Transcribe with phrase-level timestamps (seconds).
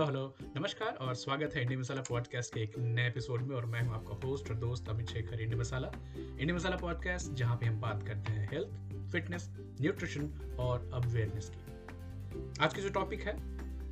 [0.00, 3.64] Hello hello. नमस्कार और स्वागत है इंडिया मसाला पॉडकास्ट के एक नए एपिसोड में और
[3.64, 5.90] मैं हूँ आपका होस्ट और दोस्त Amit Shekhar, India masala.
[6.16, 9.48] India masala podcast, जहाँ पे हम बात करते हैं हेल्थ फिटनेस
[9.80, 13.36] न्यूट्रिशन और अवेयरनेस की। आज की जो टॉपिक है,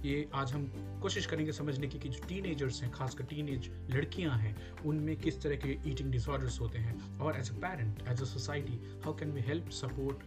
[0.04, 0.66] ये आज हम
[1.02, 5.56] कोशिश करेंगे समझने की कि जो टीनेजर्स हैं, खासकर टीनेज लड़कियाँ हैं, उनमें किस तरह
[5.56, 9.40] के ईटिंग डिसऑर्डर्स होते हैं और as a parent as a society how can we
[9.40, 10.24] help support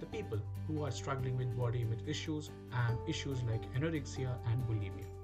[0.00, 2.50] the people who are struggling with body image issues
[2.84, 5.15] and issues like anorexia and bulimia.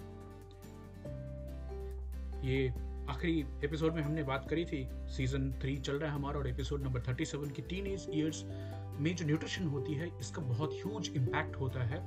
[2.45, 2.69] ये
[3.09, 6.83] आखिरी एपिसोड में हमने बात करी थी सीज़न थ्री चल रहा है हमारा और एपिसोड
[6.83, 8.45] नंबर थर्टी सेवन की टीन एज ईयर्स
[9.01, 11.99] में जो न्यूट्रिशन होती है, इसका बहुत ह्यूज इम्पैक्ट होता है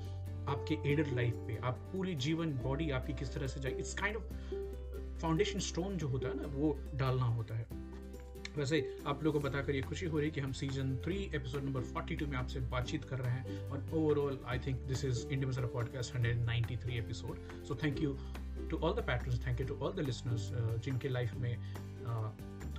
[0.47, 4.17] आपके एडर लाइफ पे। आप पूरी जीवन बॉडी आपकी किस तरह से जाए it's kind
[4.17, 4.23] of
[5.21, 7.65] foundation stone जो होता है ना, वो डालना होता है।
[8.57, 11.63] वैसे आप लोगों को बताकर ये खुशी हो रही है कि हम सीज़न थ्री एपिसोड
[11.63, 15.67] नंबर 42 में आपसे बातचीत कर रहे हैं और overall I think this is India
[15.67, 18.17] podcast 193 episode so thank you
[18.69, 20.49] to all the patrons thank you to all the listeners
[20.85, 22.29] जिनके लाइफ में uh,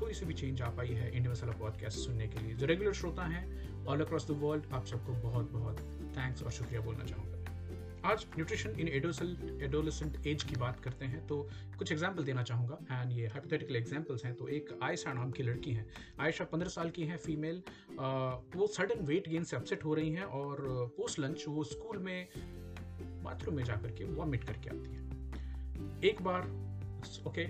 [0.00, 2.92] थोड़ी सी भी चेंज आ पाई है इंडिया मसाला पॉडकास्ट सुनने के लिए। जो रेगुलर
[2.94, 5.80] श्रोता हैं ऑल अक्रॉस द वर्ल्ड आप सबको बहुत बहुत
[6.16, 7.34] थैंक्स और शुक्रिया बोलना चाहूँगा।
[8.04, 11.36] आज न्यूट्रिशन इन एडोलेसेंट एज की बात करते हैं तो
[11.78, 15.72] कुछ एग्ज़ाम्पल देना चाहूँगा। एंड ये हाइपोथेटिकल एग्जाम्पल्स हैं तो एक आयशा नाम की लड़की
[15.72, 15.86] है।
[16.20, 17.62] आयशा पंद्रह साल की है फीमेल
[18.56, 20.64] वो सडन वेट गेन से अपसेट हो रही हैं और
[20.96, 22.28] पोस्ट लंच वो स्कूल में
[23.24, 25.04] बाथरूम में जाकर के वॉमिट करके आती है।
[26.04, 26.48] एक बार
[27.26, 27.44] ओके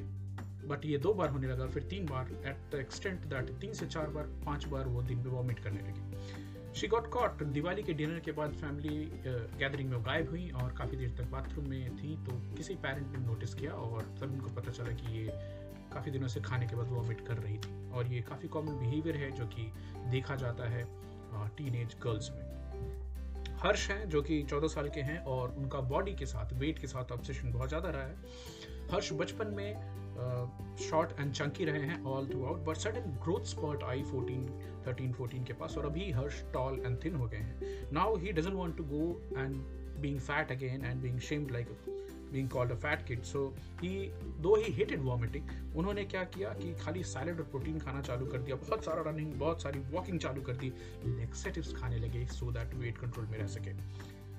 [0.69, 3.87] बट ये दो बार होने लगा, फिर तीन बार एट द एक्सटेंट दैट तीन से
[3.87, 7.93] चार बार, पाँच बार वो दिन में वॉमिट करने लगी। शी गॉट कॉट दिवाली के
[7.95, 8.97] डिनर के बाद फैमिली
[9.59, 13.25] गैदरिंग में गायब हुई और काफ़ी देर तक बाथरूम में थी तो किसी पेरेंट ने
[13.27, 15.27] नोटिस किया और तब उनको पता चला कि ये
[15.93, 19.17] काफ़ी दिनों से खाने के बाद वॉमिट कर रही थी। और ये काफ़ी कॉमन बिहेवियर
[19.17, 19.71] है जो कि
[20.11, 20.85] देखा जाता है
[21.57, 22.45] टीन एज गर्ल्स में।
[23.63, 26.87] हर्ष हैं, जो कि 14 साल के हैं और उनका बॉडी के साथ वेट के
[26.87, 28.17] साथ ऑब्सेशन बहुत ज़्यादा रहा है।
[28.93, 34.03] हर्ष बचपन में शॉर्ट एंड चंकी रहे हैं all throughout but sudden growth spurt I
[34.03, 34.47] fourteen
[34.87, 38.33] thirteen fourteen के पास और अभी हर्ष टॉल एंड थिन हो गए हैं। Now he
[38.33, 39.57] doesn't want to go and
[40.01, 41.69] being fat again and being shamed like
[42.37, 43.45] being called a fat kid so
[43.83, 43.91] he
[44.41, 48.39] though he hated vomiting उन्होंने क्या किया कि खाली सैलड और प्रोटीन खाना चालू कर
[48.39, 50.73] दिया, बहुत सारा रनिंग बहुत सारी वॉकिंग चालू कर दी
[51.07, 53.73] लेक्सेटिव्स खाने लगे सो दैट वेट कंट्रोल में रह सके।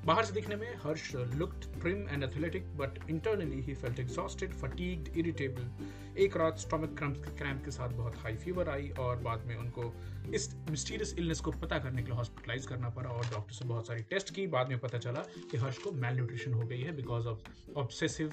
[0.07, 5.17] बाहर से दिखने में Harsh looked trim and athletic but internally he felt exhausted fatigued
[5.17, 5.87] irritable
[6.17, 6.97] एक रात स्टोमिक
[7.37, 9.93] क्रैम्प के साथ बहुत हाई फीवर आई और बाद में उनको
[10.33, 13.87] इस मिस्टीरियस इलनेस को पता करने के लिए हॉस्पिटलाइज करना पड़ा और डॉक्टर से बहुत
[13.87, 15.19] सारी टेस्ट की। बाद में पता चला
[15.51, 18.31] कि हर्ष को मेल न्यूट्रिशन हो गई है because of obsessive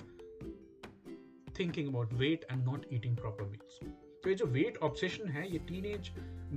[1.58, 3.78] thinking about weight and not eating proper meals
[4.24, 6.10] तो ये जो वेट ऑब्सेशन है, ये टीनेज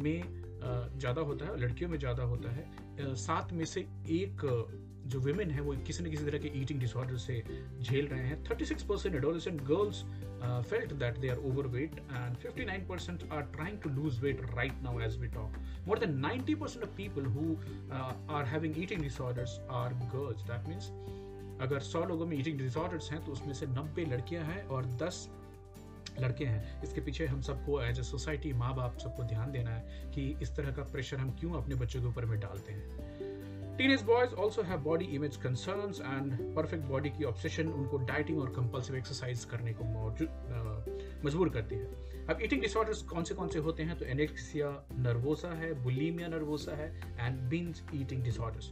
[0.04, 3.82] में ज़्यादा होता है, लड़कियों में ज़्यादा होता है। सात में से
[4.22, 4.42] एक
[5.08, 7.42] जो वुमेन है, वो किसी न किसी तरह के ईटिंग डिसऑर्डर से
[7.82, 10.04] झेल रहे हैं। 36 percent adolescent girls
[10.70, 11.38] felt that they are
[11.76, 15.56] overweight and 59 percent are trying to lose weight right now as we talk
[15.88, 17.56] more than 90 percent of people who
[18.36, 20.90] are having eating disorders are girls that means
[21.62, 25.28] अगर 100 लोगों में eating disorders हैं तो उसमें से 90 लड़कियाँ हैं और 10
[26.20, 30.12] लड़के हैं। इसके पीछे हम सबको एज ए सोसाइटी माँ बाप सबको ध्यान देना है
[30.12, 34.02] कि इस तरह का प्रेशर हम क्यों अपने बच्चों के ऊपर में डालते हैं। Teenage
[34.02, 38.96] boys also have body image concerns and perfect body की ऑब्सेशन उनको डाइटिंग और कंपल्सिव
[38.96, 39.84] एक्सरसाइज करने को
[41.26, 43.98] मजबूर करती है। अब ईटिंग डिसऑर्डर्स कौन से कौन से होते हैं?
[43.98, 46.90] तो एनेक्सिया नर्वोसा है बुलीमिया नर्वोसा है
[47.20, 48.72] एंड बिंज ईटिंग डिसऑर्डर्स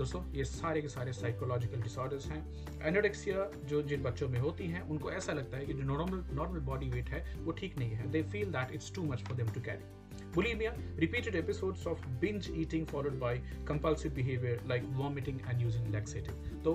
[0.00, 4.80] दोस्तों, ये सारे के सारे साइकोलॉजिकल डिसऑर्डर्स हैं। एनोडेक्सिया जो जिन बच्चों में होती हैं,
[4.82, 8.10] उनको ऐसा लगता है कि जो नॉर्मल नॉर्मल बॉडी वेट है, वो ठीक नहीं है।
[8.10, 12.48] They feel that it's too much for them to carry bulimia repeated episodes of binge
[12.52, 13.38] eating followed by
[13.68, 16.74] compulsive behaviour like vomiting and using laxative तो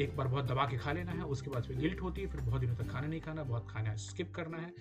[0.00, 2.40] एक बार बहुत दबा के खा लेना है उसके बाद फिर गिल्ट होती है फिर
[2.40, 4.72] बहुत दिनों तक खाना नहीं खाना बहुत खाना स्किप करना है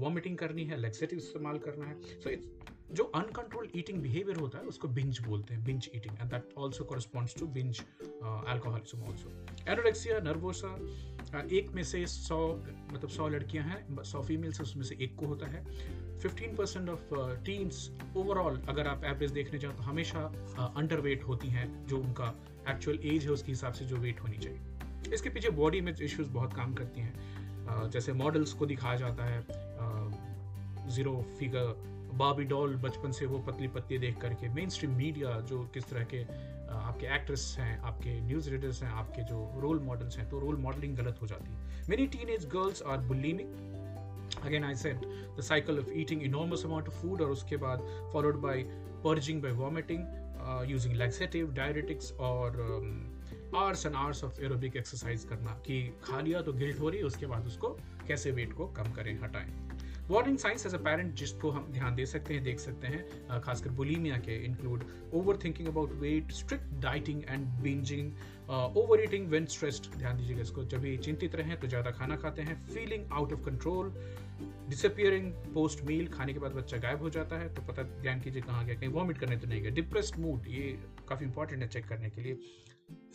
[0.00, 2.46] वॉमिटिंग करनी है लेक्सेटिव इस्तेमाल करना है। सो so, इट्स
[2.92, 6.84] जो अनकंट्रोल्ड ईटिंग बिहेवियर होता है उसको बिंज बोलते हैं binge eating and that also
[6.84, 9.30] corresponds to binge alcoholism also
[9.72, 10.76] anorexia nervosa
[11.52, 12.38] एक में से सौ
[12.92, 15.64] मतलब सौ लड़कियाँ हैं सौ फीमेल्स उसमें से एक को होता है।
[16.22, 17.14] Fifteen percent of
[17.44, 20.20] teens overall अगर आप एवरेज देखने जाओ तो हमेशा
[20.76, 22.34] अंडर uh, वेट होती हैं जो उनका
[22.68, 26.30] एक्चुअल एज है उसके हिसाब से जो वेट होनी चाहिए। इसके पीछे बॉडी में इश्यूज़
[26.30, 27.14] बहुत काम करती हैं।
[27.66, 29.40] Uh, जैसे मॉडल्स को दिखाया जाता है
[30.90, 35.40] ज़ीरो uh, फिगर बाबी डॉल बचपन से वो पतली पत्ती देख करके मेन स्ट्रीम मीडिया
[35.40, 36.22] जो किस तरह के
[36.70, 40.96] आपके एक्ट्रेस हैं आपके न्यूज़ रीडर्स हैं आपके जो रोल मॉडल्स हैं तो रोल मॉडलिंग
[40.96, 43.46] गलत हो जाती है। Many teenage girls are bulimic
[44.44, 45.04] again I said
[45.38, 48.62] the cycle of eating enormous amount of food और उसके बाद followed by
[49.04, 52.60] purging by vomiting using laxative diuretics और
[53.56, 57.04] hours and hours of aerobic exercise करना कि खा लिया तो गिल्ट हो रही है
[57.04, 57.76] उसके बाद उसको
[58.08, 59.52] कैसे वेट को कम करें हटाएँ
[60.10, 63.70] warning signs as a parent जिसको हम ध्यान दे सकते हैं देख सकते हैं खासकर
[63.70, 64.84] बुलीमिया के include
[65.14, 68.12] over thinking about weight strict dieting and binging
[68.50, 72.42] over eating when stressed ध्यान दीजिएगा इसको। जब भी चिंतित रहें तो ज़्यादा खाना खाते
[72.42, 73.92] हैं। Feeling out of control
[74.68, 78.42] disappearing post meal खाने के बाद बच्चा गायब हो जाता है तो पता ध्यान कीजिए
[78.42, 81.88] कहाँ गया कहीं वॉमिट करने तो नहीं गया। डिप्रेस्ड मूड ये काफ़ी इंपॉर्टेंट है चेक
[81.88, 82.38] करने के लिए।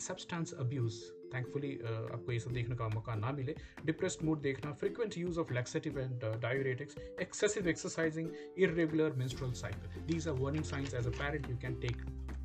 [0.00, 1.00] सब्सटेंस अब्यूज़
[1.34, 3.54] थैंकफुली आपको ये सब देखने का मौका ना मिले।
[3.84, 10.64] डिप्रेस्ड मूड देखना frequent use of laxative and diuretics excessive exercising irregular menstrual cycle warning
[10.70, 12.00] signs as a parent you can take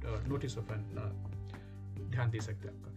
[0.08, 1.12] uh, notice of and uh,
[2.12, 2.90] ध्यान दे सकते हैं आपका।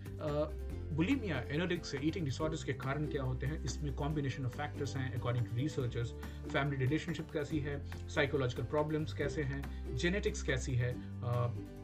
[0.96, 3.62] बुलिमिया एनोरिक्स ईटिंग डिसऑर्डर्स के कारण क्या होते हैं?
[3.64, 6.12] इसमें कॉम्बिनेशन ऑफ़ फैक्टर्स हैं according to researchers
[6.52, 7.78] family relationship कैसी है?
[8.08, 9.96] साइकोलॉजिकल प्रॉब्लम्स कैसे हैं?
[9.96, 10.94] जेनेटिक्स कैसी है?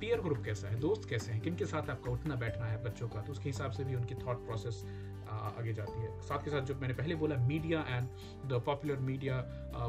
[0.00, 0.80] पीयर ग्रुप कैसा है?
[0.80, 1.40] दोस्त कैसे हैं?
[1.40, 3.20] किन के साथ आपका उठना बैठना है बच्चों का?
[3.20, 4.84] तो उसके हिसाब से भी उनकी थॉट प्रोसेस
[5.30, 8.08] आगे जाती है। साथ के साथ जो मैंने पहले बोला media and
[8.48, 9.42] the popular media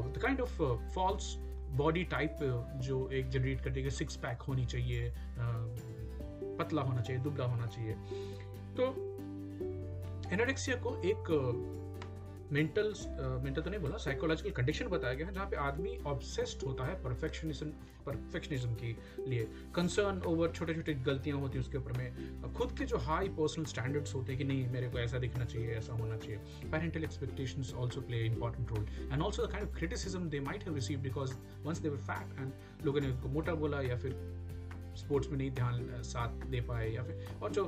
[0.07, 0.61] the kind of
[0.95, 1.35] false
[1.77, 2.37] body type
[2.83, 5.09] जो एक जनरेट कर देगा सिक्स पैक होनी चाहिए
[6.57, 7.93] पतला होना चाहिए, दुबला होना चाहिए।
[8.77, 8.93] तो
[10.33, 11.29] एनोरेक्सिया को एक
[12.51, 12.93] मेंटल
[13.43, 16.95] मेंटल तो नहीं बोला साइकोलॉजिकल कंडीशन बताया गया है, जहाँ पे आदमी ऑब्सेस्ड होता है
[17.03, 17.67] परफेक्शनिज्म
[18.05, 18.91] परफेक्शनिज्म के
[19.29, 19.43] लिए।
[19.75, 23.65] कंसर्न ओवर छोटे छोटे गलतियाँ होती हैं उसके ऊपर में। खुद के जो हाई पर्सनल
[23.65, 26.37] स्टैंडर्ड्स होते हैं कि नहीं, मेरे को ऐसा दिखना चाहिए, ऐसा होना चाहिए।
[26.71, 30.75] Parental expectation also play important role and also the kind of criticism they might have
[30.75, 31.33] receive because
[31.65, 34.11] once they were fat and लोगों ने उनको मोटा बोला या फिर
[34.97, 37.65] स्पोर्ट्स में नहीं ध्यान साथ दे पाए या फिर, और जो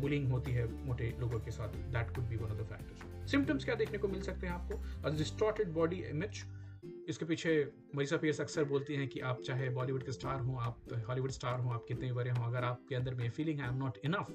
[0.00, 3.64] बुलिंग होती है मोटे लोगों के साथ that could be one of the factors symptoms
[3.64, 6.44] क्या देखने को मिल सकते हैं आपको डिस्टॉर्टेड बॉडी इमेज
[7.08, 7.52] इसके पीछे
[7.96, 11.60] मरीसा पीएस अक्सर बोलती हैं कि आप चाहे बॉलीवुड के स्टार हों, आप हॉलीवुड स्टार
[11.60, 14.32] हों, आप कितने बड़े हों, अगर आपके अंदर में feeling I am not enough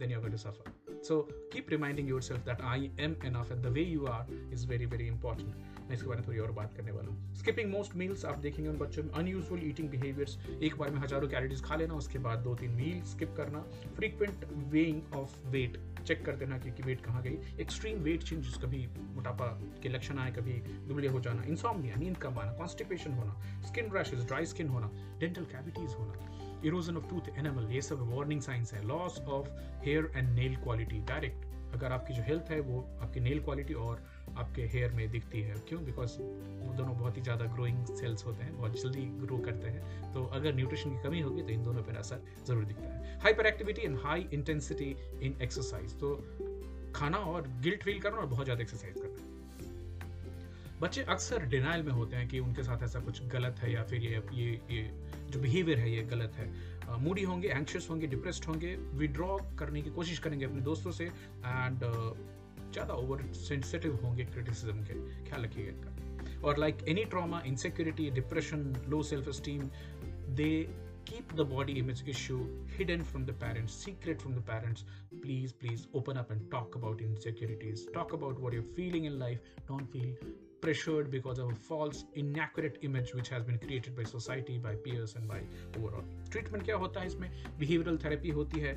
[0.00, 0.70] then you're going to suffer.
[1.06, 1.16] So,
[1.52, 5.08] keep reminding yourself that I am enough and the way you are is very very
[5.14, 5.54] important.
[5.90, 8.68] मैं इसके बारे में थोड़ी और बात करने वाला हूँ। स्किपिंग मोस्ट मील्स आप देखेंगे
[8.70, 12.38] उन बच्चों में अनयूजफुल ईटिंग बिहेवियर्स एक बार में हज़ारों कैलोरीज खा लेना, उसके बाद
[12.38, 13.60] दो तीन मील स्किप करना।
[13.96, 18.86] Frequent weighing of weight check कर देना कि वेट कहाँ गई। एक्सट्रीम वेट चेंज कभी
[19.14, 19.46] मोटापा
[19.82, 20.52] के लक्षण आए, कभी
[20.88, 24.90] दुबले हो जाना। इंसॉमनिया नींद कम आना कॉन्स्टिपेशन होना स्किन रैशेज ड्राई स्किन होना
[25.20, 29.48] डेंटल कैविटीज होना इरोजन ऑफ़ टूथ एनिमल ये सब वार्निंग साइंस है। Loss of
[29.84, 34.02] hair and nail quality direct अगर आपकी जो हेल्थ है वो आपकी नेल क्वालिटी और
[34.38, 35.84] आपके हेयर में दिखती है। क्यों?
[35.84, 40.12] बिकॉज़ वो दोनों बहुत ही ज़्यादा ग्रोइंग सेल्स होते हैं, बहुत जल्दी ग्रो करते हैं।
[40.12, 43.82] तो अगर न्यूट्रिशन की कमी होगी तो इन दोनों पर असर ज़रूर दिखता है। Hyperactivity
[43.82, 46.14] and high intensity in exercise तो
[46.94, 49.28] खाना और गिल्ट फील करना और बहुत ज़्यादा एक्सरसाइज करना।
[50.80, 54.02] बच्चे अक्सर डिनाइल में होते हैं कि उनके साथ ऐसा कुछ गलत है या फिर
[54.02, 54.82] ये ये ये
[55.30, 56.46] जो बिहेवियर है, ये गलत है।
[56.98, 61.80] मूडी होंगे एंक्शियस होंगे डिप्रेस्ड होंगे विड्रॉ करने की कोशिश करेंगे अपने दोस्तों से एंड
[62.72, 64.94] ज़्यादा ओवर सेंसिटिव होंगे क्रिटिसिज्म के।
[65.24, 69.70] ख्याल रखिएगा इनका। और like any trauma insecurity depression low self esteem
[70.34, 70.50] they
[71.08, 72.38] keep the body image issue
[72.68, 74.82] hidden from the parents secret from the parents
[75.14, 79.54] please please open up and talk about insecurities talk about what you're feeling in life
[79.68, 80.16] don't feel
[80.62, 85.14] pressured because of a false inaccurate image which has been created by society by peers
[85.14, 85.40] and by
[85.78, 87.30] overall treatment क्या होता है इसमें
[87.60, 88.76] behavioral therapy होती है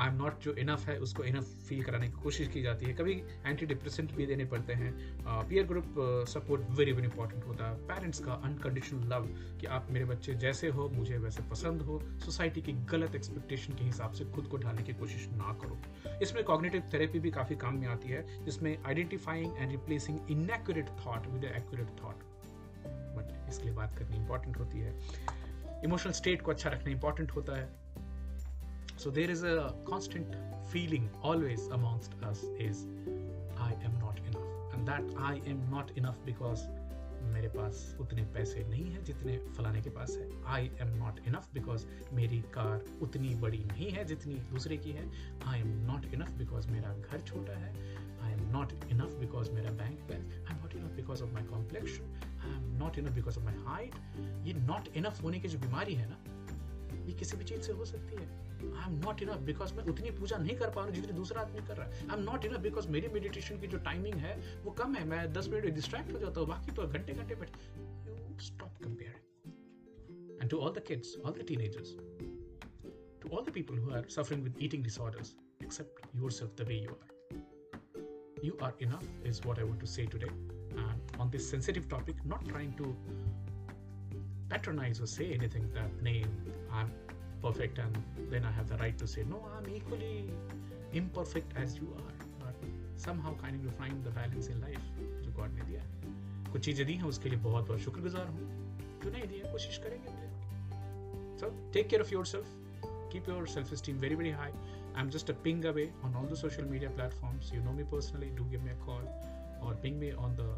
[0.00, 2.92] I am not जो enough है, उसको enough feel कराने की कोशिश की जाती है।
[2.92, 3.12] कभी
[3.46, 4.92] एंटी डिप्रेसेंट भी देने पड़ते हैं।
[5.48, 5.94] Peer group
[6.28, 9.26] support very very important होता है। पेरेंट्स का अनकंडीशनल लव
[9.60, 13.84] कि आप मेरे बच्चे जैसे हो, मुझे वैसे पसंद हो सोसाइटी की गलत एक्सपेक्टेशन के
[13.84, 15.78] हिसाब से खुद को ढालने की कोशिश ना करो।
[16.22, 21.26] इसमें कॉग्नेटिव थेरेपी भी काफ़ी काम में आती है, जिसमें identifying and replacing inaccurate thought
[21.26, 22.24] with accurate thought
[23.16, 24.98] but इसके लिए बात करनी इंपॉर्टेंट होती है।
[25.84, 27.68] इमोशनल स्टेट को अच्छा रखना इंपॉर्टेंट होता है।
[29.00, 30.34] So there is a constant
[30.70, 32.84] feeling always amongst us is,
[33.58, 34.74] I am not enough.
[34.74, 36.64] And that I am not enough because
[37.32, 41.48] मेरे पास उतने पैसे नहीं है जितने फलाने के पास है। I am not enough
[41.54, 45.04] because मेरी कार उतनी बड़ी नहीं है जितनी दूसरे की है।
[45.46, 47.72] I am not enough because मेरा घर छोटा है।
[48.22, 51.44] I am not enough because मेरा bank balance I am not enough because of my
[51.50, 52.04] complexion
[52.40, 53.94] I am not enough because of my height
[54.46, 56.18] ये नॉट इनफ होने की जो बीमारी है ना
[57.10, 58.26] भी किसी भी चीज़ से हो सकती है।
[58.62, 61.66] I am not enough because मैं उतनी पूजा नहीं कर पा रहा जितनी दूसरा आदमी
[61.66, 64.70] कर रहा है। I am not enough because मेरी मेडिटेशन की जो टाइमिंग है, वो
[64.80, 67.50] कम है। मैं दस मिनट डिस्ट्रैक्ट हो जाता हूँ, बाकी तो घंटे घंटे बैठ
[68.42, 69.14] stop compare
[70.42, 71.94] and to all the kids all the teenagers
[73.22, 76.96] to all the people who are suffering with eating disorders accept yourself the way you
[77.02, 81.88] are you are enough is what I want to say today and on this sensitive
[81.90, 82.94] topic not trying to
[84.52, 86.30] patronize or say anything that name
[86.72, 86.90] I'm
[87.42, 87.96] perfect and
[88.30, 90.30] then I have the right to say, no, I'm equally
[90.92, 92.16] imperfect as you are.
[92.40, 92.54] But
[92.96, 94.86] somehow kind of find the balance in life
[95.24, 95.82] जो God ने दिया
[96.52, 98.48] कुछ चीज़ें दी हैं उसके लिए बहुत बहुत शुक्रगुजार हूँ
[99.04, 100.18] जो नहीं दिया कोशिश करेंगे
[101.40, 102.48] So take care of yourself.
[103.12, 104.52] Keep your self-esteem very very high.
[104.94, 107.50] I'm just a ping away on all the social media platforms.
[107.54, 108.28] You know me personally.
[108.40, 109.06] Do give me a call
[109.62, 110.48] or ping me on the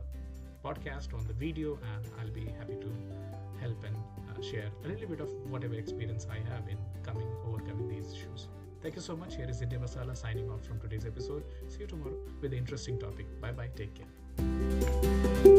[0.64, 2.90] podcast on the video, and I'll be happy to
[3.60, 7.88] help and uh, share a little bit of whatever experience I have in coming overcoming
[7.88, 8.48] these issues.
[8.82, 9.36] Thank you so much.
[9.36, 11.44] Here is India Masala signing off from today's episode.
[11.68, 13.26] See you tomorrow with an interesting topic.
[13.40, 13.70] Bye bye.
[13.76, 15.51] Take care.